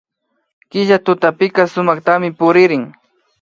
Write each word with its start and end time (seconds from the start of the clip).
Killa 0.69 0.97
tutapika 1.05 1.63
sumaktami 1.73 2.29
puririn 2.39 2.83